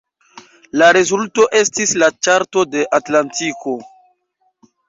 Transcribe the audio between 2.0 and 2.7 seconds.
la Ĉarto